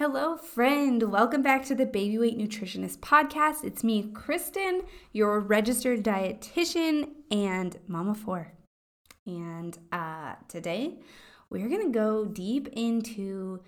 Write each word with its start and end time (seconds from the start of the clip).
Hello, 0.00 0.38
friend. 0.38 1.12
Welcome 1.12 1.42
back 1.42 1.62
to 1.66 1.74
the 1.74 1.84
Baby 1.84 2.16
Weight 2.16 2.38
Nutritionist 2.38 3.00
podcast. 3.00 3.64
It's 3.64 3.84
me, 3.84 4.10
Kristen, 4.14 4.84
your 5.12 5.38
registered 5.40 6.02
dietitian 6.02 7.10
and 7.30 7.78
mama 7.86 8.14
four. 8.14 8.54
And 9.26 9.76
uh, 9.92 10.36
today 10.48 11.00
we're 11.50 11.68
going 11.68 11.84
to 11.84 11.92
go 11.92 12.24
deep 12.24 12.68
into, 12.68 13.60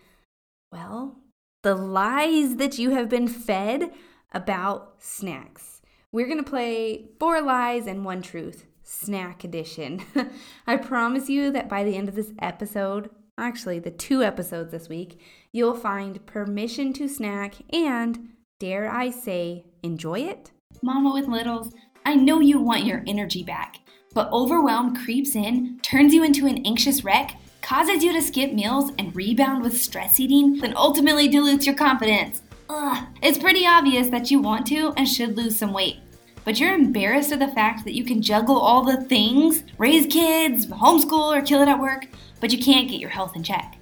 well, 0.73 1.19
the 1.65 1.75
lies 1.75 2.57
that 2.57 2.79
you 2.79 2.93
have 2.93 3.11
been 3.11 3.29
fed 3.29 3.93
about 4.33 5.03
snacks. 5.03 5.83
We're 6.13 6.29
going 6.29 6.43
to 6.43 6.51
play 6.51 7.11
four 7.21 7.43
lies 7.43 7.87
and 7.87 8.07
one 8.07 8.23
truth, 8.23 8.65
snack 8.83 9.45
edition. 9.45 10.01
I 10.67 10.79
promise 10.79 11.29
you 11.29 11.51
that 11.53 11.69
by 11.69 11.85
the 11.85 11.95
end 11.95 12.09
of 12.09 12.15
this 12.15 12.33
episode, 12.39 13.11
actually, 13.39 13.79
the 13.79 13.91
two 13.91 14.23
episodes 14.23 14.73
this 14.73 14.89
week, 14.89 15.21
you'll 15.53 15.75
find 15.75 16.25
permission 16.27 16.93
to 16.95 17.09
snack 17.09 17.55
and, 17.73 18.29
dare 18.61 18.91
I 18.91 19.11
say, 19.11 19.65
enjoy 19.83 20.21
it. 20.21 20.51
Mama 20.83 21.13
with 21.13 21.29
littles, 21.29 21.73
I 22.05 22.15
know 22.15 22.41
you 22.41 22.61
want 22.61 22.85
your 22.85 23.03
energy 23.07 23.43
back, 23.43 23.79
but 24.15 24.31
overwhelm 24.33 24.97
creeps 24.97 25.35
in, 25.37 25.79
turns 25.83 26.13
you 26.13 26.25
into 26.25 26.47
an 26.47 26.65
anxious 26.67 27.05
wreck, 27.05 27.37
causes 27.63 28.03
you 28.03 28.13
to 28.13 28.23
skip 28.23 28.53
meals 28.53 28.91
and 28.99 29.15
rebound 29.15 29.63
with 29.63 29.81
stress 29.81 30.19
eating, 30.19 30.59
then 30.59 30.75
ultimately 30.77 31.29
dilutes 31.29 31.67
your 31.67 31.77
confidence. 31.77 32.43
Ugh, 32.69 33.07
it's 33.23 33.39
pretty 33.39 33.67
obvious 33.67 34.09
that 34.09 34.31
you 34.31 34.41
want 34.41 34.67
to 34.67 34.93
and 34.97 35.09
should 35.09 35.37
lose 35.37 35.57
some 35.59 35.73
weight. 35.73 35.99
But 36.45 36.59
you're 36.59 36.75
embarrassed 36.75 37.33
of 37.33 37.39
the 37.39 37.49
fact 37.49 37.85
that 37.85 37.95
you 37.95 38.05
can 38.05 38.21
juggle 38.21 38.59
all 38.59 38.83
the 38.83 39.03
things 39.05 39.63
raise 39.79 40.07
kids, 40.07 40.67
homeschool, 40.67 41.37
or 41.37 41.43
kill 41.43 41.63
it 41.63 41.69
at 41.69 41.81
work 41.81 42.07
but 42.43 42.51
you 42.51 42.59
can't 42.59 42.91
get 42.91 43.01
your 43.01 43.09
health 43.09 43.37
in 43.37 43.43
check. 43.45 43.79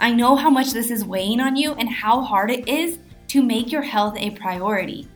I 0.00 0.12
know 0.12 0.36
how 0.36 0.48
much 0.48 0.70
this 0.70 0.92
is 0.92 1.04
weighing 1.04 1.40
on 1.40 1.56
you 1.56 1.72
and 1.72 1.90
how 1.90 2.22
hard 2.22 2.52
it 2.52 2.68
is 2.68 2.98
to 3.28 3.42
make 3.42 3.72
your 3.72 3.82
health 3.82 4.16
a 4.16 4.30
priority. 4.30 5.08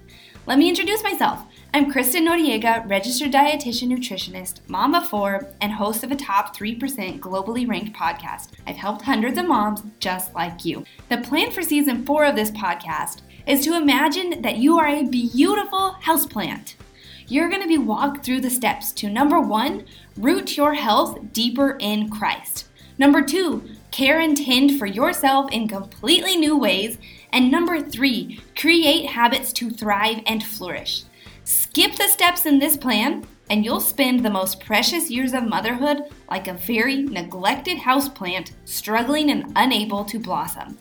Let 0.46 0.58
me 0.58 0.68
introduce 0.68 1.02
myself. 1.04 1.44
I'm 1.72 1.92
Kristen 1.92 2.26
Noriega, 2.26 2.90
registered 2.90 3.30
dietitian 3.30 3.96
nutritionist, 3.96 4.68
mom 4.68 4.96
of 4.96 5.06
four, 5.06 5.52
and 5.60 5.70
host 5.70 6.02
of 6.02 6.10
a 6.10 6.16
top 6.16 6.56
3% 6.56 7.20
globally 7.20 7.68
ranked 7.68 7.96
podcast. 7.96 8.48
I've 8.66 8.74
helped 8.74 9.02
hundreds 9.02 9.38
of 9.38 9.46
moms 9.46 9.84
just 10.00 10.34
like 10.34 10.64
you. 10.64 10.84
The 11.10 11.18
plan 11.18 11.52
for 11.52 11.62
season 11.62 12.04
four 12.04 12.24
of 12.24 12.34
this 12.34 12.50
podcast 12.50 13.20
is 13.46 13.64
to 13.64 13.76
imagine 13.76 14.42
that 14.42 14.58
you 14.58 14.78
are 14.78 14.88
a 14.88 15.04
beautiful 15.04 15.96
houseplant. 16.02 16.74
You're 17.26 17.48
going 17.48 17.62
to 17.62 17.68
be 17.68 17.78
walked 17.78 18.24
through 18.24 18.40
the 18.40 18.50
steps 18.50 18.92
to 18.92 19.08
number 19.08 19.40
one, 19.40 19.84
root 20.16 20.56
your 20.56 20.74
health 20.74 21.32
deeper 21.32 21.76
in 21.78 22.10
Christ. 22.10 22.68
Number 22.98 23.22
two, 23.22 23.62
care 23.90 24.20
and 24.20 24.36
tend 24.36 24.78
for 24.78 24.86
yourself 24.86 25.50
in 25.52 25.68
completely 25.68 26.36
new 26.36 26.56
ways. 26.56 26.98
And 27.32 27.50
number 27.50 27.80
three, 27.80 28.40
create 28.56 29.06
habits 29.06 29.52
to 29.54 29.70
thrive 29.70 30.22
and 30.26 30.42
flourish. 30.42 31.04
Skip 31.44 31.94
the 31.94 32.08
steps 32.08 32.46
in 32.46 32.58
this 32.58 32.76
plan, 32.76 33.26
and 33.48 33.64
you'll 33.64 33.80
spend 33.80 34.24
the 34.24 34.30
most 34.30 34.60
precious 34.60 35.10
years 35.10 35.32
of 35.32 35.44
motherhood 35.44 36.02
like 36.30 36.48
a 36.48 36.54
very 36.54 37.02
neglected 37.02 37.78
houseplant, 37.78 38.52
struggling 38.64 39.30
and 39.30 39.52
unable 39.56 40.04
to 40.04 40.18
blossom. 40.18 40.76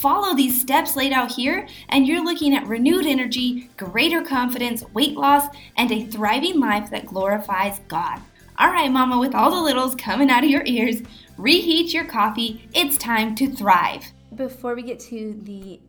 Follow 0.00 0.34
these 0.34 0.58
steps 0.58 0.96
laid 0.96 1.12
out 1.12 1.30
here, 1.30 1.68
and 1.90 2.06
you're 2.06 2.24
looking 2.24 2.54
at 2.54 2.66
renewed 2.66 3.04
energy, 3.04 3.68
greater 3.76 4.22
confidence, 4.22 4.82
weight 4.94 5.14
loss, 5.14 5.54
and 5.76 5.92
a 5.92 6.06
thriving 6.06 6.58
life 6.58 6.88
that 6.88 7.04
glorifies 7.04 7.80
God. 7.86 8.18
All 8.56 8.70
right, 8.70 8.90
Mama, 8.90 9.18
with 9.18 9.34
all 9.34 9.50
the 9.50 9.60
littles 9.60 9.94
coming 9.94 10.30
out 10.30 10.42
of 10.42 10.48
your 10.48 10.64
ears, 10.64 11.02
reheat 11.36 11.92
your 11.92 12.06
coffee. 12.06 12.66
It's 12.72 12.96
time 12.96 13.34
to 13.34 13.54
thrive. 13.54 14.06
Before 14.34 14.74
we 14.74 14.80
get 14.80 15.00
to 15.00 15.38
the 15.42 15.82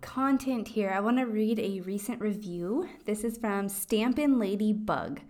content 0.00 0.68
here, 0.68 0.88
I 0.88 1.00
want 1.00 1.18
to 1.18 1.26
read 1.26 1.58
a 1.58 1.82
recent 1.82 2.22
review. 2.22 2.88
This 3.04 3.22
is 3.22 3.36
from 3.36 3.68
Stampin' 3.68 4.38
Ladybug. 4.38 5.18
It 5.18 5.24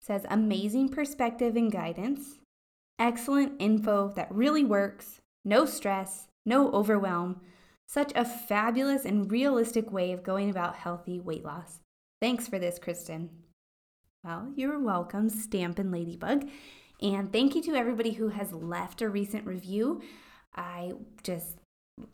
says 0.00 0.26
amazing 0.28 0.88
perspective 0.88 1.54
and 1.54 1.70
guidance, 1.70 2.40
excellent 2.98 3.52
info 3.60 4.12
that 4.16 4.34
really 4.34 4.64
works, 4.64 5.20
no 5.44 5.66
stress, 5.66 6.26
no 6.44 6.72
overwhelm. 6.72 7.42
Such 7.88 8.12
a 8.14 8.24
fabulous 8.24 9.04
and 9.04 9.30
realistic 9.30 9.92
way 9.92 10.12
of 10.12 10.22
going 10.22 10.50
about 10.50 10.76
healthy 10.76 11.20
weight 11.20 11.44
loss. 11.44 11.80
Thanks 12.20 12.48
for 12.48 12.58
this, 12.58 12.78
Kristen. 12.78 13.30
Well, 14.24 14.52
you're 14.56 14.80
welcome, 14.80 15.28
Stampin' 15.28 15.92
Ladybug. 15.92 16.48
And 17.00 17.32
thank 17.32 17.54
you 17.54 17.62
to 17.62 17.74
everybody 17.74 18.12
who 18.12 18.28
has 18.28 18.52
left 18.52 19.02
a 19.02 19.08
recent 19.08 19.46
review. 19.46 20.02
I 20.54 20.92
just 21.22 21.58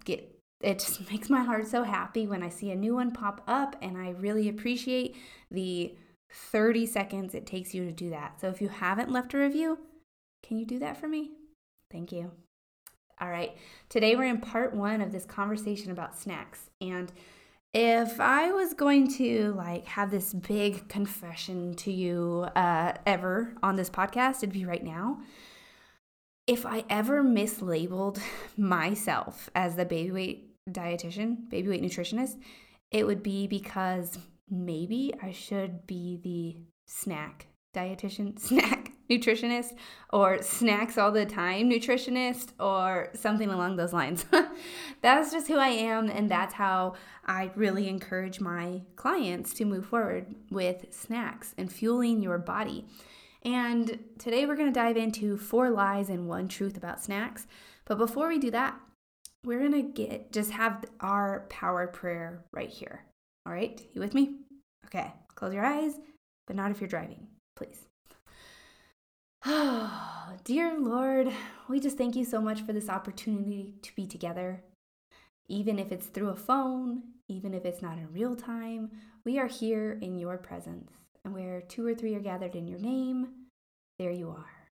get 0.04 0.28
it 0.60 0.78
just 0.78 1.10
makes 1.10 1.28
my 1.28 1.42
heart 1.42 1.66
so 1.66 1.82
happy 1.82 2.26
when 2.26 2.42
I 2.42 2.48
see 2.48 2.70
a 2.70 2.76
new 2.76 2.94
one 2.94 3.10
pop 3.10 3.42
up, 3.46 3.76
and 3.80 3.96
I 3.96 4.10
really 4.10 4.48
appreciate 4.48 5.16
the 5.50 5.96
30 6.30 6.86
seconds 6.86 7.34
it 7.34 7.46
takes 7.46 7.74
you 7.74 7.84
to 7.84 7.92
do 7.92 8.10
that. 8.10 8.40
So 8.40 8.48
if 8.48 8.60
you 8.60 8.68
haven't 8.68 9.10
left 9.10 9.34
a 9.34 9.38
review, 9.38 9.78
can 10.42 10.58
you 10.58 10.66
do 10.66 10.78
that 10.80 10.96
for 10.96 11.08
me? 11.08 11.30
Thank 11.90 12.12
you. 12.12 12.32
All 13.20 13.30
right, 13.30 13.56
today 13.88 14.16
we're 14.16 14.24
in 14.24 14.40
part 14.40 14.74
one 14.74 15.00
of 15.00 15.12
this 15.12 15.24
conversation 15.24 15.90
about 15.90 16.18
snacks. 16.18 16.70
And 16.80 17.12
if 17.74 18.20
I 18.20 18.52
was 18.52 18.74
going 18.74 19.08
to 19.14 19.54
like 19.56 19.86
have 19.86 20.10
this 20.10 20.34
big 20.34 20.88
confession 20.88 21.74
to 21.76 21.92
you 21.92 22.46
uh, 22.54 22.94
ever 23.06 23.54
on 23.62 23.76
this 23.76 23.88
podcast, 23.88 24.38
it'd 24.38 24.52
be 24.52 24.64
right 24.64 24.84
now. 24.84 25.20
If 26.46 26.66
I 26.66 26.84
ever 26.90 27.22
mislabeled 27.22 28.20
myself 28.56 29.48
as 29.54 29.76
the 29.76 29.84
baby 29.84 30.10
weight 30.10 30.48
dietitian, 30.70 31.48
baby 31.48 31.68
weight 31.68 31.82
nutritionist, 31.82 32.38
it 32.90 33.06
would 33.06 33.22
be 33.22 33.46
because 33.46 34.18
maybe 34.50 35.14
I 35.22 35.32
should 35.32 35.86
be 35.86 36.18
the 36.22 36.56
snack 36.86 37.46
dietitian, 37.74 38.38
snack 38.38 38.91
nutritionist, 39.18 39.74
or 40.12 40.42
snacks 40.42 40.98
all 40.98 41.12
the 41.12 41.26
time 41.26 41.70
nutritionist, 41.70 42.48
or 42.60 43.10
something 43.14 43.50
along 43.50 43.76
those 43.76 43.92
lines. 43.92 44.24
that's 45.02 45.32
just 45.32 45.48
who 45.48 45.56
I 45.56 45.68
am, 45.68 46.08
and 46.08 46.30
that's 46.30 46.54
how 46.54 46.94
I 47.24 47.50
really 47.54 47.88
encourage 47.88 48.40
my 48.40 48.82
clients 48.96 49.54
to 49.54 49.64
move 49.64 49.86
forward 49.86 50.34
with 50.50 50.86
snacks 50.90 51.54
and 51.56 51.72
fueling 51.72 52.22
your 52.22 52.38
body. 52.38 52.86
And 53.44 53.98
today 54.18 54.46
we're 54.46 54.56
going 54.56 54.72
to 54.72 54.80
dive 54.80 54.96
into 54.96 55.36
four 55.36 55.70
lies 55.70 56.08
and 56.08 56.28
one 56.28 56.48
truth 56.48 56.76
about 56.76 57.02
snacks. 57.02 57.46
But 57.84 57.98
before 57.98 58.28
we 58.28 58.38
do 58.38 58.50
that, 58.52 58.78
we're 59.44 59.58
going 59.58 59.72
to 59.72 59.82
get 59.82 60.32
just 60.32 60.52
have 60.52 60.84
our 61.00 61.46
power 61.48 61.88
prayer 61.88 62.44
right 62.52 62.70
here. 62.70 63.04
All 63.44 63.52
right? 63.52 63.80
You 63.92 64.00
with 64.00 64.14
me? 64.14 64.36
Okay. 64.86 65.12
Close 65.34 65.54
your 65.54 65.64
eyes, 65.64 65.94
but 66.46 66.54
not 66.54 66.70
if 66.70 66.80
you're 66.80 66.88
driving, 66.88 67.26
please. 67.56 67.88
Oh, 69.44 70.32
dear 70.44 70.78
Lord, 70.78 71.32
we 71.69 71.80
just 71.80 71.98
thank 71.98 72.14
you 72.14 72.25
so 72.25 72.41
much 72.41 72.62
for 72.62 72.72
this 72.72 72.88
opportunity 72.88 73.75
to 73.82 73.94
be 73.94 74.06
together. 74.06 74.62
Even 75.48 75.78
if 75.78 75.91
it's 75.91 76.06
through 76.06 76.30
a 76.30 76.36
phone, 76.36 77.03
even 77.28 77.54
if 77.54 77.64
it's 77.64 77.82
not 77.82 77.98
in 77.98 78.12
real 78.12 78.36
time, 78.36 78.91
we 79.25 79.38
are 79.38 79.47
here 79.48 79.98
in 80.00 80.19
your 80.19 80.38
presence. 80.38 80.92
And 81.25 81.34
where 81.34 81.60
two 81.60 81.86
or 81.86 81.94
three 81.94 82.14
are 82.14 82.20
gathered 82.20 82.54
in 82.54 82.66
your 82.66 82.78
name, 82.78 83.28
there 83.98 84.10
you 84.10 84.31
are. 84.31 84.69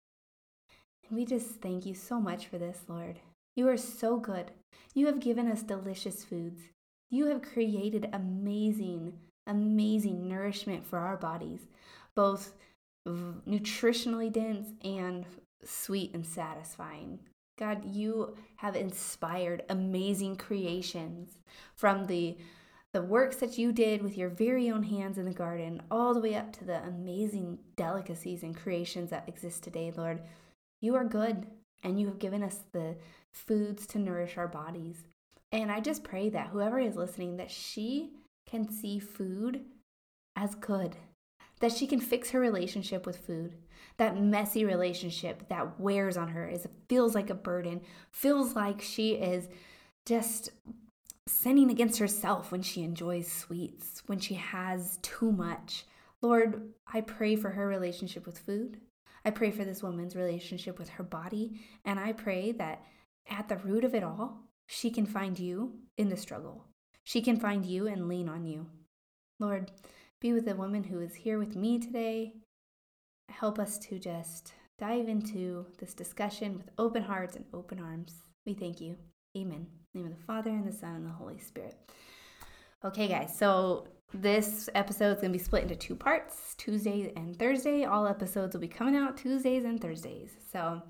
And 1.07 1.17
we 1.17 1.25
just 1.25 1.61
thank 1.61 1.85
you 1.85 1.93
so 1.93 2.19
much 2.19 2.47
for 2.47 2.57
this, 2.57 2.79
Lord. 2.87 3.19
You 3.55 3.67
are 3.69 3.77
so 3.77 4.17
good. 4.17 4.51
You 4.93 5.07
have 5.07 5.19
given 5.19 5.49
us 5.49 5.63
delicious 5.63 6.23
foods. 6.23 6.61
You 7.09 7.27
have 7.27 7.41
created 7.41 8.09
amazing, 8.13 9.13
amazing 9.45 10.27
nourishment 10.27 10.85
for 10.85 10.99
our 10.99 11.17
bodies, 11.17 11.61
both 12.15 12.53
nutritionally 13.07 14.31
dense 14.31 14.69
and 14.83 15.25
sweet 15.63 16.13
and 16.13 16.25
satisfying. 16.25 17.19
God, 17.57 17.85
you 17.85 18.35
have 18.57 18.75
inspired 18.75 19.63
amazing 19.69 20.35
creations 20.35 21.39
from 21.75 22.05
the 22.05 22.37
the 22.93 23.01
works 23.01 23.35
that 23.37 23.57
you 23.57 23.71
did 23.71 24.01
with 24.01 24.17
your 24.17 24.29
very 24.29 24.71
own 24.71 24.81
hands 24.81 25.17
in 25.17 25.25
the 25.25 25.33
garden, 25.33 25.81
all 25.91 26.13
the 26.13 26.21
way 26.21 26.35
up 26.35 26.51
to 26.53 26.63
the 26.63 26.81
amazing 26.83 27.59
delicacies 27.75 28.43
and 28.43 28.55
creations 28.55 29.09
that 29.09 29.27
exist 29.27 29.61
today, 29.61 29.91
Lord. 29.95 30.21
You 30.81 30.95
are 30.95 31.03
good, 31.03 31.45
and 31.83 31.99
you 31.99 32.07
have 32.07 32.17
given 32.17 32.41
us 32.41 32.61
the 32.71 32.95
foods 33.33 33.85
to 33.87 33.99
nourish 33.99 34.37
our 34.37 34.47
bodies. 34.47 35.03
And 35.51 35.71
I 35.71 35.79
just 35.79 36.03
pray 36.03 36.29
that 36.29 36.47
whoever 36.47 36.79
is 36.79 36.95
listening, 36.95 37.37
that 37.37 37.51
she 37.51 38.13
can 38.49 38.71
see 38.71 38.99
food 38.99 39.65
as 40.35 40.55
good, 40.55 40.95
that 41.59 41.71
she 41.71 41.87
can 41.87 41.99
fix 41.99 42.31
her 42.31 42.39
relationship 42.39 43.05
with 43.05 43.25
food. 43.25 43.55
That 43.97 44.21
messy 44.21 44.63
relationship 44.63 45.49
that 45.49 45.79
wears 45.79 46.17
on 46.17 46.29
her 46.29 46.47
is 46.47 46.67
feels 46.87 47.15
like 47.15 47.29
a 47.29 47.35
burden, 47.35 47.81
feels 48.11 48.55
like 48.55 48.81
she 48.81 49.13
is 49.13 49.47
just 50.05 50.51
sinning 51.27 51.69
against 51.69 51.99
herself 51.99 52.51
when 52.51 52.61
she 52.61 52.83
enjoys 52.83 53.31
sweets, 53.31 54.03
when 54.05 54.19
she 54.19 54.35
has 54.35 54.97
too 55.01 55.31
much. 55.31 55.85
Lord, 56.21 56.73
I 56.91 57.01
pray 57.01 57.35
for 57.35 57.49
her 57.49 57.67
relationship 57.67 58.25
with 58.25 58.39
food. 58.39 58.79
I 59.25 59.31
pray 59.31 59.51
for 59.51 59.65
this 59.65 59.83
woman's 59.83 60.15
relationship 60.15 60.79
with 60.79 60.89
her 60.89 61.03
body. 61.03 61.59
And 61.83 61.99
I 61.99 62.13
pray 62.13 62.53
that 62.53 62.83
at 63.29 63.49
the 63.49 63.57
root 63.57 63.83
of 63.83 63.93
it 63.93 64.03
all, 64.03 64.43
she 64.67 64.89
can 64.89 65.05
find 65.05 65.37
you 65.37 65.73
in 65.97 66.09
the 66.09 66.17
struggle. 66.17 66.65
She 67.03 67.21
can 67.21 67.39
find 67.39 67.65
you 67.65 67.87
and 67.87 68.07
lean 68.07 68.29
on 68.29 68.45
you. 68.45 68.67
Lord, 69.39 69.71
be 70.19 70.33
with 70.33 70.45
the 70.45 70.55
woman 70.55 70.83
who 70.83 70.99
is 70.99 71.13
here 71.13 71.37
with 71.37 71.55
me 71.55 71.77
today. 71.77 72.33
Help 73.29 73.59
us 73.59 73.77
to 73.77 73.99
just 73.99 74.53
dive 74.79 75.07
into 75.07 75.65
this 75.79 75.93
discussion 75.93 76.57
with 76.57 76.69
open 76.79 77.03
hearts 77.03 77.35
and 77.35 77.45
open 77.53 77.79
arms. 77.79 78.13
We 78.45 78.53
thank 78.53 78.81
you. 78.81 78.95
Amen. 79.37 79.67
Name 79.93 80.07
of 80.07 80.17
the 80.17 80.23
Father 80.23 80.49
and 80.49 80.67
the 80.67 80.71
Son 80.71 80.95
and 80.95 81.05
the 81.05 81.11
Holy 81.11 81.37
Spirit. 81.37 81.75
Okay, 82.83 83.07
guys, 83.07 83.37
so 83.37 83.87
this 84.13 84.69
episode 84.73 85.11
is 85.11 85.21
going 85.21 85.33
to 85.33 85.37
be 85.37 85.43
split 85.43 85.63
into 85.63 85.75
two 85.75 85.95
parts 85.95 86.55
Tuesday 86.57 87.13
and 87.15 87.37
Thursday. 87.37 87.85
All 87.85 88.07
episodes 88.07 88.53
will 88.53 88.61
be 88.61 88.67
coming 88.67 88.95
out 88.95 89.17
Tuesdays 89.17 89.65
and 89.65 89.79
Thursdays. 89.79 90.31
So 90.51 90.81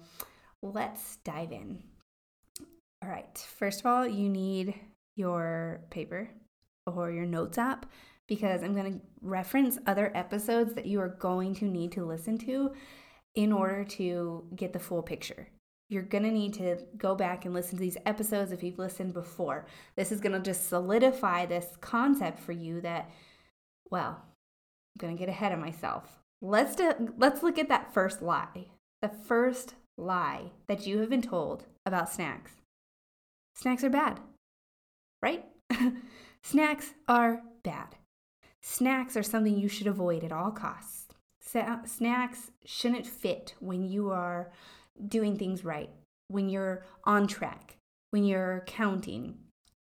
let's 0.61 1.17
dive 1.25 1.51
in. 1.51 1.83
All 3.03 3.09
right, 3.09 3.37
first 3.57 3.81
of 3.81 3.87
all, 3.87 4.07
you 4.07 4.29
need 4.29 4.73
your 5.17 5.81
paper 5.89 6.29
or 6.85 7.11
your 7.11 7.25
notes 7.25 7.57
app 7.57 7.85
because 8.27 8.63
I'm 8.63 8.73
going 8.73 8.93
to 8.93 9.01
reference 9.21 9.77
other 9.87 10.11
episodes 10.15 10.73
that 10.73 10.85
you 10.85 10.99
are 11.01 11.07
going 11.07 11.55
to 11.55 11.65
need 11.65 11.91
to 11.93 12.05
listen 12.05 12.37
to 12.39 12.73
in 13.35 13.53
order 13.53 13.83
to 13.83 14.43
get 14.55 14.73
the 14.73 14.79
full 14.79 15.01
picture. 15.01 15.47
You're 15.89 16.03
going 16.03 16.23
to 16.23 16.31
need 16.31 16.53
to 16.55 16.79
go 16.97 17.15
back 17.15 17.45
and 17.45 17.53
listen 17.53 17.77
to 17.77 17.81
these 17.81 17.97
episodes 18.05 18.51
if 18.51 18.61
you've 18.61 18.79
listened 18.79 19.13
before. 19.13 19.65
This 19.95 20.11
is 20.11 20.19
going 20.19 20.33
to 20.33 20.39
just 20.39 20.67
solidify 20.67 21.45
this 21.45 21.67
concept 21.79 22.39
for 22.39 22.51
you 22.51 22.81
that, 22.81 23.09
well, 23.89 24.17
I'm 24.19 24.99
going 24.99 25.15
to 25.15 25.19
get 25.19 25.29
ahead 25.29 25.53
of 25.53 25.59
myself. 25.59 26.19
Let's, 26.41 26.75
do, 26.75 27.13
let's 27.17 27.41
look 27.41 27.57
at 27.57 27.69
that 27.69 27.93
first 27.93 28.21
lie. 28.21 28.67
The 29.01 29.09
first 29.09 29.75
lie 29.97 30.51
that 30.67 30.85
you 30.85 30.99
have 30.99 31.09
been 31.09 31.21
told 31.21 31.65
about 31.85 32.09
snacks. 32.09 32.51
Snacks 33.55 33.83
are 33.83 33.89
bad, 33.89 34.19
right? 35.21 35.45
snacks 36.43 36.93
are 37.07 37.41
bad. 37.63 37.95
Snacks 38.69 39.15
are 39.15 39.23
something 39.23 39.57
you 39.57 39.69
should 39.69 39.87
avoid 39.87 40.25
at 40.25 40.33
all 40.33 40.51
costs. 40.51 41.07
Snacks 41.39 42.51
shouldn't 42.65 43.07
fit 43.07 43.55
when 43.61 43.81
you 43.81 44.11
are 44.11 44.51
doing 45.07 45.37
things 45.37 45.63
right, 45.63 45.89
when 46.27 46.49
you're 46.49 46.83
on 47.05 47.27
track, 47.27 47.77
when 48.11 48.25
you're 48.25 48.65
counting, 48.67 49.37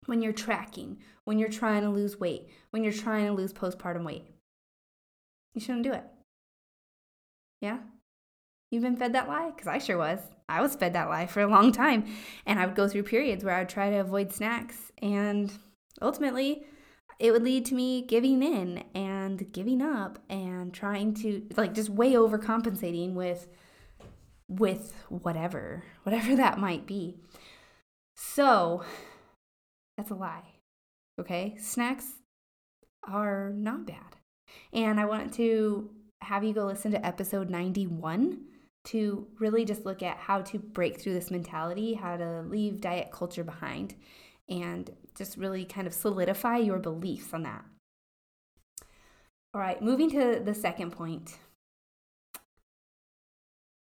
when 0.05 0.21
you're 0.21 0.35
tracking, 0.35 0.99
when 1.25 1.39
you're 1.39 1.49
trying 1.49 1.81
to 1.85 1.89
lose 1.89 2.21
weight, 2.21 2.51
when 2.71 2.85
you're 2.85 2.93
trying 2.93 3.25
to 3.25 3.33
lose 3.33 3.55
postpartum 3.55 4.05
weight. 4.05 4.27
You 5.55 5.63
shouldn't 5.63 5.85
do 5.85 5.95
it. 5.95 6.05
Yeah? 7.63 7.79
You've 8.71 8.83
been 8.83 8.99
fed 8.99 9.15
that 9.15 9.27
lie? 9.27 9.53
Because 9.57 9.69
I 9.69 9.79
sure 9.79 9.97
was. 9.97 10.21
I 10.51 10.61
was 10.61 10.77
fed 10.77 10.93
that 10.93 11.09
lie 11.09 11.27
for 11.27 11.41
a 11.41 11.49
long 11.49 11.73
time. 11.73 12.05
And 12.45 12.61
I 12.61 12.67
would 12.67 12.77
go 12.77 12.89
through 12.89 13.05
periods 13.05 13.43
where 13.43 13.55
I 13.55 13.61
would 13.61 13.71
try 13.71 13.89
to 13.89 13.97
avoid 13.97 14.35
snacks. 14.35 14.93
And 15.01 15.51
ultimately, 16.03 16.67
it 17.19 17.33
would 17.33 17.43
lead 17.43 17.65
to 17.67 17.75
me 17.75 18.03
giving 18.03 18.43
in 18.43 18.85
and 18.95 19.53
giving 19.53 19.81
up 19.81 20.19
and 20.29 20.73
trying 20.73 21.15
to 21.15 21.47
like 21.57 21.75
just 21.75 21.89
way 21.89 22.13
overcompensating 22.13 23.15
with 23.15 23.49
with 24.49 24.95
whatever 25.09 25.83
whatever 26.03 26.37
that 26.37 26.59
might 26.59 26.87
be. 26.87 27.17
So 28.15 28.83
that's 29.97 30.11
a 30.11 30.15
lie 30.15 30.57
okay? 31.21 31.57
Snacks 31.59 32.07
are 33.05 33.53
not 33.55 33.87
bad. 33.87 34.17
And 34.73 35.01
i 35.01 35.05
want 35.05 35.35
to 35.35 35.91
have 36.23 36.45
you 36.45 36.53
go 36.53 36.67
listen 36.67 36.93
to 36.93 37.05
episode 37.05 37.51
91 37.51 38.41
to 38.85 39.27
really 39.41 39.65
just 39.65 39.85
look 39.85 40.03
at 40.03 40.17
how 40.17 40.41
to 40.41 40.59
break 40.59 41.01
through 41.01 41.15
this 41.15 41.31
mentality 41.31 41.95
how 41.95 42.17
to 42.17 42.43
leave 42.43 42.81
diet 42.81 43.11
culture 43.11 43.45
behind 43.45 43.95
and 44.49 44.91
just 45.17 45.37
really 45.37 45.65
kind 45.65 45.87
of 45.87 45.95
solidify 45.95 46.59
your 46.59 46.79
beliefs 46.79 47.33
on 47.33 47.43
that. 47.43 47.65
All 49.55 49.61
right, 49.61 49.81
moving 49.81 50.11
to 50.11 50.41
the 50.45 50.55
second 50.55 50.91
point. 50.93 51.39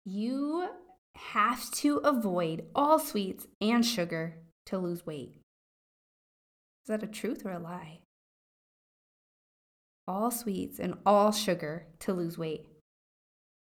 You 0.04 0.68
have 1.16 1.70
to 1.72 1.98
avoid 1.98 2.64
all 2.74 2.98
sweets 2.98 3.46
and 3.60 3.84
sugar 3.84 4.36
to 4.66 4.78
lose 4.78 5.04
weight. 5.04 5.34
Is 6.84 6.88
that 6.88 7.02
a 7.02 7.06
truth 7.06 7.44
or 7.44 7.50
a 7.50 7.58
lie? 7.58 8.00
All 10.08 10.30
sweets 10.30 10.78
and 10.78 10.94
all 11.04 11.32
sugar 11.32 11.86
to 12.00 12.12
lose 12.12 12.38
weight. 12.38 12.66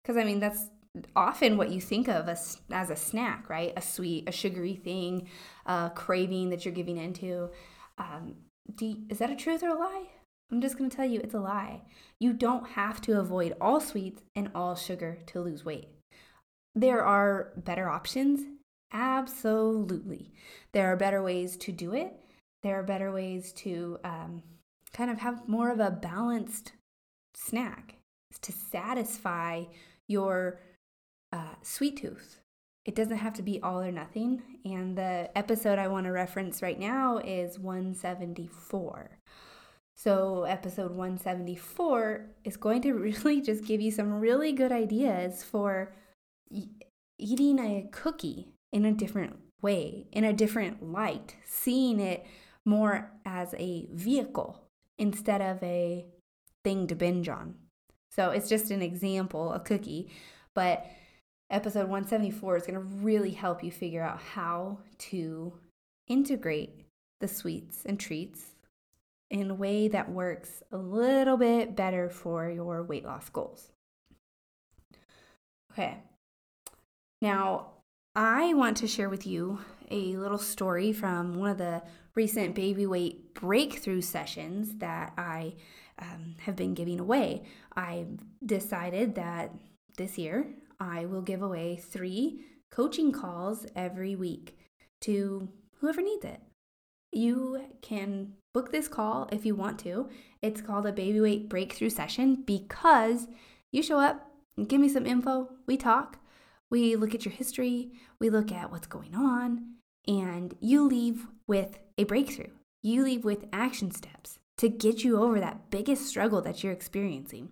Because, 0.01 0.17
I 0.17 0.23
mean, 0.23 0.39
that's 0.39 0.69
often 1.15 1.57
what 1.57 1.69
you 1.69 1.79
think 1.79 2.07
of 2.07 2.27
as, 2.27 2.59
as 2.71 2.89
a 2.89 2.95
snack, 2.95 3.49
right? 3.49 3.73
A 3.77 3.81
sweet, 3.81 4.27
a 4.27 4.31
sugary 4.31 4.75
thing, 4.75 5.27
a 5.65 5.91
craving 5.93 6.49
that 6.49 6.65
you're 6.65 6.73
giving 6.73 6.97
into. 6.97 7.49
Um, 7.97 8.35
you, 8.79 8.97
is 9.09 9.19
that 9.19 9.31
a 9.31 9.35
truth 9.35 9.63
or 9.63 9.69
a 9.69 9.79
lie? 9.79 10.07
I'm 10.51 10.61
just 10.61 10.77
going 10.77 10.89
to 10.89 10.95
tell 10.95 11.05
you 11.05 11.21
it's 11.21 11.33
a 11.33 11.39
lie. 11.39 11.81
You 12.19 12.33
don't 12.33 12.71
have 12.71 13.01
to 13.01 13.19
avoid 13.19 13.55
all 13.61 13.79
sweets 13.79 14.21
and 14.35 14.51
all 14.53 14.75
sugar 14.75 15.19
to 15.27 15.39
lose 15.39 15.63
weight. 15.63 15.87
There 16.75 17.03
are 17.03 17.53
better 17.55 17.89
options. 17.89 18.41
Absolutely. 18.91 20.33
There 20.73 20.91
are 20.91 20.97
better 20.97 21.23
ways 21.23 21.55
to 21.57 21.71
do 21.71 21.93
it. 21.93 22.13
There 22.63 22.77
are 22.77 22.83
better 22.83 23.11
ways 23.11 23.53
to 23.53 23.97
um, 24.03 24.43
kind 24.93 25.09
of 25.09 25.19
have 25.19 25.47
more 25.47 25.71
of 25.71 25.79
a 25.79 25.89
balanced 25.89 26.73
snack 27.33 27.95
to 28.41 28.51
satisfy 28.51 29.63
your 30.07 30.59
uh, 31.31 31.55
sweet 31.61 31.97
tooth. 31.97 32.39
It 32.85 32.95
doesn't 32.95 33.17
have 33.17 33.33
to 33.35 33.43
be 33.43 33.61
all 33.61 33.81
or 33.81 33.91
nothing. 33.91 34.41
And 34.65 34.97
the 34.97 35.29
episode 35.35 35.77
I 35.77 35.87
want 35.87 36.05
to 36.05 36.11
reference 36.11 36.61
right 36.61 36.79
now 36.79 37.19
is 37.19 37.59
174. 37.59 39.19
So, 39.95 40.43
episode 40.45 40.91
174 40.91 42.25
is 42.43 42.57
going 42.57 42.81
to 42.81 42.93
really 43.23 43.41
just 43.41 43.65
give 43.65 43.81
you 43.81 43.91
some 43.91 44.19
really 44.19 44.51
good 44.51 44.71
ideas 44.71 45.43
for 45.43 45.93
e- 46.49 46.69
eating 47.19 47.59
a 47.59 47.87
cookie 47.91 48.47
in 48.73 48.85
a 48.85 48.93
different 48.93 49.37
way, 49.61 50.07
in 50.11 50.23
a 50.23 50.33
different 50.33 50.81
light, 50.81 51.35
seeing 51.45 51.99
it 51.99 52.25
more 52.65 53.11
as 53.25 53.53
a 53.59 53.87
vehicle 53.91 54.63
instead 54.97 55.41
of 55.41 55.61
a 55.61 56.05
thing 56.63 56.87
to 56.87 56.95
binge 56.95 57.29
on. 57.29 57.53
So, 58.11 58.31
it's 58.31 58.49
just 58.49 58.71
an 58.71 58.81
example, 58.81 59.53
a 59.53 59.59
cookie, 59.59 60.09
but 60.55 60.83
episode 61.51 61.89
174 61.89 62.57
is 62.57 62.63
going 62.63 62.73
to 62.73 62.79
really 62.79 63.31
help 63.31 63.63
you 63.63 63.71
figure 63.71 64.01
out 64.01 64.19
how 64.19 64.79
to 64.97 65.53
integrate 66.07 66.85
the 67.19 67.27
sweets 67.27 67.83
and 67.85 67.99
treats 67.99 68.55
in 69.29 69.51
a 69.51 69.55
way 69.55 69.87
that 69.87 70.09
works 70.09 70.63
a 70.71 70.77
little 70.77 71.37
bit 71.37 71.75
better 71.75 72.09
for 72.09 72.49
your 72.49 72.83
weight 72.83 73.05
loss 73.05 73.29
goals. 73.29 73.69
Okay. 75.71 75.97
Now, 77.21 77.67
I 78.15 78.53
want 78.53 78.77
to 78.77 78.87
share 78.87 79.09
with 79.09 79.27
you 79.27 79.59
a 79.89 80.17
little 80.17 80.37
story 80.37 80.91
from 80.91 81.35
one 81.35 81.51
of 81.51 81.57
the 81.57 81.81
recent 82.15 82.55
baby 82.55 82.85
weight 82.85 83.33
breakthrough 83.33 84.01
sessions 84.01 84.75
that 84.79 85.13
I 85.17 85.53
um, 85.99 86.35
have 86.41 86.55
been 86.55 86.73
giving 86.73 86.99
away. 86.99 87.43
I 87.75 88.05
decided 88.45 89.15
that 89.15 89.53
this 89.97 90.17
year 90.17 90.47
I 90.81 91.05
will 91.05 91.21
give 91.21 91.43
away 91.43 91.75
three 91.75 92.41
coaching 92.71 93.11
calls 93.11 93.67
every 93.75 94.15
week 94.15 94.57
to 95.01 95.47
whoever 95.79 96.01
needs 96.01 96.25
it. 96.25 96.41
You 97.11 97.61
can 97.81 98.33
book 98.53 98.71
this 98.71 98.87
call 98.87 99.29
if 99.31 99.45
you 99.45 99.53
want 99.55 99.77
to. 99.79 100.09
It's 100.41 100.61
called 100.61 100.87
a 100.87 100.91
baby 100.91 101.21
weight 101.21 101.49
breakthrough 101.49 101.91
session 101.91 102.43
because 102.45 103.27
you 103.71 103.83
show 103.83 103.99
up 103.99 104.31
and 104.57 104.67
give 104.67 104.81
me 104.81 104.89
some 104.89 105.05
info. 105.05 105.49
We 105.67 105.77
talk, 105.77 106.17
we 106.71 106.95
look 106.95 107.13
at 107.13 107.25
your 107.25 107.33
history, 107.33 107.91
we 108.19 108.31
look 108.31 108.51
at 108.51 108.71
what's 108.71 108.87
going 108.87 109.13
on, 109.13 109.75
and 110.07 110.55
you 110.61 110.87
leave 110.87 111.27
with 111.47 111.77
a 111.97 112.05
breakthrough. 112.05 112.51
You 112.81 113.03
leave 113.03 113.23
with 113.23 113.45
action 113.53 113.91
steps 113.91 114.39
to 114.57 114.67
get 114.67 115.03
you 115.03 115.21
over 115.21 115.39
that 115.39 115.69
biggest 115.69 116.07
struggle 116.07 116.41
that 116.41 116.63
you're 116.63 116.73
experiencing. 116.73 117.49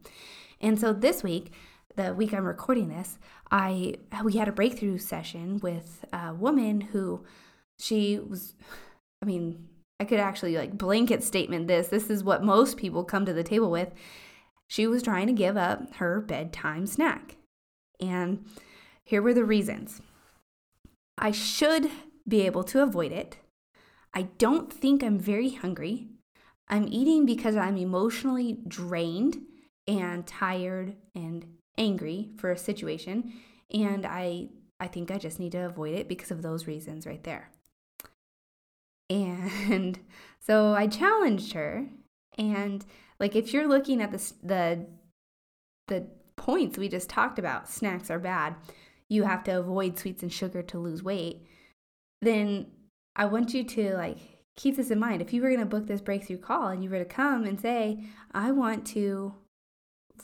And 0.59 0.79
so 0.79 0.93
this 0.93 1.21
week, 1.21 1.51
the 1.99 2.13
week 2.13 2.33
I'm 2.33 2.45
recording 2.45 2.89
this, 2.89 3.17
I 3.51 3.95
we 4.23 4.37
had 4.37 4.47
a 4.47 4.53
breakthrough 4.53 4.97
session 4.97 5.59
with 5.59 6.05
a 6.13 6.33
woman 6.33 6.81
who 6.81 7.25
she 7.77 8.19
was 8.19 8.55
I 9.21 9.25
mean, 9.25 9.67
I 9.99 10.05
could 10.05 10.19
actually 10.19 10.57
like 10.57 10.77
blanket 10.77 11.23
statement 11.23 11.67
this. 11.67 11.89
This 11.89 12.09
is 12.09 12.23
what 12.23 12.43
most 12.43 12.77
people 12.77 13.03
come 13.03 13.25
to 13.25 13.33
the 13.33 13.43
table 13.43 13.69
with. 13.69 13.89
She 14.67 14.87
was 14.87 15.03
trying 15.03 15.27
to 15.27 15.33
give 15.33 15.57
up 15.57 15.95
her 15.95 16.21
bedtime 16.21 16.87
snack. 16.87 17.35
And 17.99 18.45
here 19.03 19.21
were 19.21 19.33
the 19.33 19.43
reasons. 19.43 20.01
I 21.17 21.31
should 21.31 21.89
be 22.25 22.41
able 22.45 22.63
to 22.65 22.81
avoid 22.81 23.11
it. 23.11 23.37
I 24.13 24.23
don't 24.37 24.71
think 24.71 25.03
I'm 25.03 25.19
very 25.19 25.49
hungry. 25.49 26.07
I'm 26.69 26.87
eating 26.89 27.25
because 27.25 27.57
I'm 27.57 27.77
emotionally 27.77 28.59
drained 28.67 29.41
and 29.87 30.25
tired 30.25 30.95
and 31.13 31.45
angry 31.79 32.29
for 32.37 32.51
a 32.51 32.57
situation 32.57 33.33
and 33.71 34.05
I 34.05 34.49
I 34.79 34.87
think 34.87 35.11
I 35.11 35.17
just 35.17 35.39
need 35.39 35.51
to 35.53 35.65
avoid 35.65 35.95
it 35.95 36.07
because 36.07 36.31
of 36.31 36.41
those 36.41 36.67
reasons 36.67 37.05
right 37.05 37.23
there. 37.23 37.51
And 39.09 39.99
so 40.39 40.73
I 40.73 40.87
challenged 40.87 41.53
her. 41.53 41.87
And 42.37 42.85
like 43.19 43.35
if 43.35 43.53
you're 43.53 43.67
looking 43.67 44.01
at 44.01 44.11
the 44.11 44.33
the 44.43 44.85
the 45.87 46.07
points 46.35 46.77
we 46.77 46.87
just 46.87 47.09
talked 47.09 47.39
about, 47.39 47.69
snacks 47.69 48.09
are 48.09 48.19
bad. 48.19 48.55
You 49.09 49.23
have 49.23 49.43
to 49.45 49.59
avoid 49.59 49.97
sweets 49.97 50.23
and 50.23 50.31
sugar 50.31 50.61
to 50.61 50.79
lose 50.79 51.03
weight. 51.03 51.45
Then 52.21 52.67
I 53.15 53.25
want 53.25 53.53
you 53.53 53.63
to 53.63 53.95
like 53.95 54.17
keep 54.55 54.77
this 54.77 54.91
in 54.91 54.99
mind. 54.99 55.21
If 55.21 55.33
you 55.33 55.41
were 55.41 55.49
going 55.49 55.59
to 55.59 55.65
book 55.65 55.87
this 55.87 56.01
breakthrough 56.01 56.37
call 56.37 56.67
and 56.67 56.83
you 56.83 56.89
were 56.89 56.99
to 56.99 57.05
come 57.05 57.43
and 57.43 57.59
say, 57.59 58.03
"I 58.31 58.51
want 58.51 58.85
to 58.87 59.33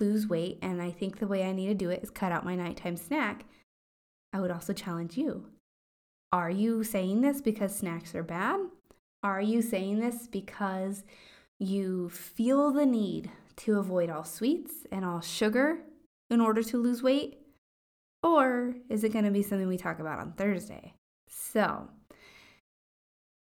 lose 0.02 0.28
weight 0.28 0.60
and 0.62 0.82
I 0.82 0.92
think 0.92 1.20
the 1.20 1.28
way 1.28 1.44
I 1.44 1.52
need 1.52 1.68
to 1.68 1.74
do 1.74 1.90
it 1.90 2.04
is 2.04 2.10
cut 2.10 2.32
out 2.32 2.46
my 2.46 2.56
nighttime 2.56 2.98
snack." 2.98 3.46
I 4.34 4.42
would 4.42 4.52
also 4.52 4.74
challenge 4.74 5.18
you. 5.18 5.48
Are 6.32 6.50
you 6.50 6.84
saying 6.84 7.22
this 7.22 7.42
because 7.42 7.74
snacks 7.75 8.14
are 8.14 8.24
bad? 8.24 8.60
Are 9.24 9.42
you 9.42 9.62
saying 9.62 10.00
this 10.00 10.28
because 10.28 11.04
you 11.60 12.10
feel 12.10 12.72
the 12.72 12.86
need 12.86 13.32
to 13.58 13.80
avoid 13.80 14.10
all 14.10 14.25
sweets 14.25 14.86
and 14.92 15.06
all 15.06 15.22
sugar 15.22 15.80
in 16.30 16.42
order 16.42 16.62
to 16.64 16.78
lose 16.78 17.02
weight? 17.02 17.40
Or 18.22 18.75
is 18.90 19.04
it 19.04 19.14
going 19.14 19.25
to 19.25 19.32
be 19.32 19.42
something 19.42 19.68
we 19.68 19.78
talk 19.78 20.00
about 20.00 20.20
on 20.20 20.34
Thursday? 20.34 20.94
So, 21.30 21.90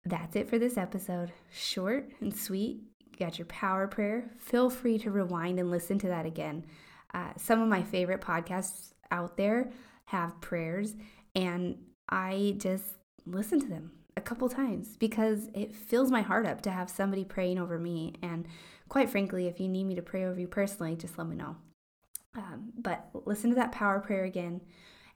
that's 0.05 0.35
it 0.35 0.47
for 0.47 0.57
this 0.57 0.77
episode. 0.77 1.33
Short 1.51 2.11
and 2.21 2.35
sweet. 2.35 2.81
Got 3.17 3.39
your 3.39 3.45
power 3.45 3.87
prayer. 3.87 4.29
Feel 4.37 4.69
free 4.69 4.97
to 4.99 5.11
rewind 5.11 5.59
and 5.59 5.71
listen 5.71 5.97
to 5.99 6.07
that 6.07 6.25
again. 6.25 6.65
Uh, 7.13 7.29
some 7.37 7.61
of 7.61 7.69
my 7.69 7.81
favorite 7.81 8.21
podcasts 8.21 8.93
out 9.11 9.37
there 9.37 9.71
have 10.05 10.41
prayers, 10.41 10.95
and 11.33 11.77
I 12.09 12.55
just 12.57 12.83
listen 13.25 13.59
to 13.61 13.67
them 13.67 13.91
a 14.17 14.21
couple 14.21 14.47
times 14.49 14.97
because 14.97 15.49
it 15.53 15.73
fills 15.73 16.11
my 16.11 16.21
heart 16.21 16.45
up 16.45 16.61
to 16.63 16.71
have 16.71 16.89
somebody 16.89 17.23
praying 17.23 17.57
over 17.57 17.79
me. 17.79 18.13
And 18.21 18.47
quite 18.89 19.09
frankly, 19.09 19.47
if 19.47 19.59
you 19.59 19.67
need 19.67 19.85
me 19.85 19.95
to 19.95 20.01
pray 20.01 20.25
over 20.25 20.39
you 20.39 20.47
personally, 20.47 20.95
just 20.95 21.17
let 21.17 21.27
me 21.27 21.35
know. 21.35 21.55
Um, 22.35 22.73
but 22.77 23.09
listen 23.25 23.49
to 23.51 23.55
that 23.55 23.71
power 23.71 23.99
prayer 23.99 24.25
again 24.25 24.61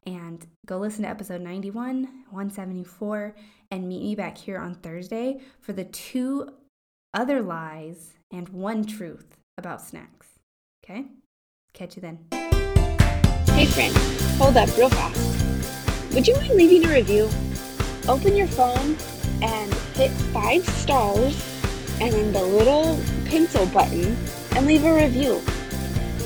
and 0.05 0.45
go 0.65 0.77
listen 0.77 1.03
to 1.03 1.09
episode 1.09 1.41
91, 1.41 2.03
174, 2.03 3.35
and 3.71 3.87
meet 3.87 4.01
me 4.01 4.15
back 4.15 4.37
here 4.37 4.57
on 4.57 4.75
Thursday 4.75 5.41
for 5.59 5.73
the 5.73 5.83
two 5.83 6.49
other 7.13 7.41
lies 7.41 8.13
and 8.31 8.49
one 8.49 8.85
truth 8.85 9.37
about 9.57 9.81
snacks. 9.81 10.27
Okay? 10.83 11.05
Catch 11.73 11.95
you 11.95 12.01
then. 12.01 12.19
Hey, 13.51 13.65
friend, 13.65 13.95
hold 14.37 14.57
up 14.57 14.75
real 14.77 14.89
fast. 14.89 16.13
Would 16.13 16.27
you 16.27 16.35
mind 16.35 16.53
leaving 16.53 16.85
a 16.89 16.93
review? 16.93 17.29
open 18.09 18.35
your 18.35 18.47
phone 18.47 18.97
and 19.43 19.71
hit 19.95 20.09
five 20.33 20.65
stars 20.67 21.45
and 22.01 22.11
then 22.11 22.33
the 22.33 22.41
little 22.41 22.99
pencil 23.25 23.67
button 23.67 24.17
and 24.55 24.65
leave 24.65 24.83
a 24.83 24.93
review. 24.93 25.39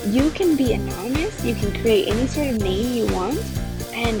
You 0.06 0.30
can 0.30 0.56
be 0.56 0.72
anonymous, 0.72 1.44
you 1.44 1.54
can 1.54 1.78
create 1.82 2.08
any 2.08 2.26
sort 2.26 2.48
of 2.48 2.60
name 2.60 2.92
you 2.92 3.14
want, 3.14 3.38
and 3.92 4.20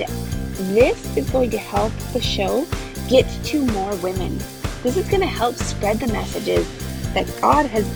this 0.74 1.16
is 1.16 1.28
going 1.30 1.50
to 1.50 1.58
help 1.58 1.92
the 2.12 2.20
show 2.20 2.66
get 3.08 3.26
to 3.44 3.64
more 3.66 3.96
women. 3.96 4.38
This 4.84 4.98
is 4.98 5.08
going 5.08 5.22
to 5.22 5.26
help 5.26 5.54
spread 5.56 5.98
the 5.98 6.12
messages 6.12 6.68
that 7.14 7.26
God 7.40 7.64
has 7.64 7.86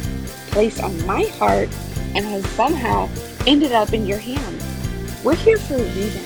placed 0.50 0.82
on 0.82 1.06
my 1.06 1.24
heart 1.36 1.68
and 2.14 2.24
has 2.24 2.46
somehow 2.52 3.10
ended 3.46 3.72
up 3.72 3.92
in 3.92 4.06
your 4.06 4.16
hands. 4.16 4.64
We're 5.22 5.34
here 5.34 5.58
for 5.58 5.74
a 5.74 5.82
reason. 5.82 6.22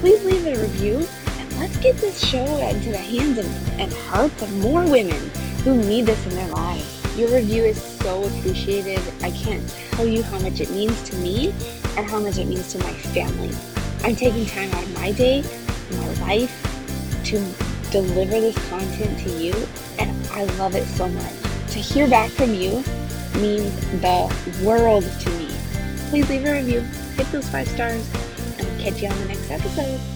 Please 0.00 0.22
leave 0.22 0.46
a 0.48 0.60
review 0.60 1.08
and 1.38 1.58
let's 1.58 1.78
get 1.78 1.96
this 1.96 2.22
show 2.22 2.44
into 2.58 2.90
the 2.90 2.98
hands 2.98 3.38
and, 3.38 3.80
and 3.80 3.90
hearts 3.90 4.42
of 4.42 4.52
more 4.58 4.84
women 4.84 5.30
who 5.64 5.74
need 5.74 6.04
this 6.04 6.22
in 6.26 6.34
their 6.34 6.48
lives. 6.48 7.18
Your 7.18 7.30
review 7.30 7.64
is 7.64 7.80
so 7.80 8.22
appreciated. 8.24 9.00
I 9.22 9.30
can't 9.30 9.66
tell 9.92 10.06
you 10.06 10.22
how 10.24 10.38
much 10.40 10.60
it 10.60 10.70
means 10.72 11.08
to 11.08 11.16
me 11.16 11.54
and 11.96 12.06
how 12.06 12.20
much 12.20 12.36
it 12.36 12.48
means 12.48 12.70
to 12.72 12.78
my 12.80 12.92
family. 12.92 13.50
I'm 14.04 14.14
taking 14.14 14.44
time 14.44 14.70
out 14.72 14.82
of 14.82 14.94
my 14.96 15.12
day, 15.12 15.42
my 15.92 16.12
life, 16.26 16.52
to 17.24 17.40
deliver 18.02 18.40
this 18.40 18.68
content 18.68 19.18
to 19.20 19.30
you, 19.30 19.54
and 19.98 20.10
I 20.28 20.44
love 20.58 20.74
it 20.74 20.84
so 20.84 21.08
much. 21.08 21.32
To 21.68 21.78
hear 21.78 22.06
back 22.06 22.28
from 22.30 22.52
you 22.52 22.84
means 23.40 23.74
the 24.02 24.62
world 24.62 25.04
to 25.20 25.30
me. 25.30 25.48
Please 26.10 26.28
leave 26.28 26.44
a 26.44 26.52
review, 26.52 26.80
hit 27.16 27.30
those 27.32 27.48
five 27.48 27.66
stars, 27.68 28.06
and 28.58 28.66
I'll 28.68 28.80
catch 28.80 29.02
you 29.02 29.08
on 29.08 29.18
the 29.20 29.28
next 29.28 29.50
episode. 29.50 30.15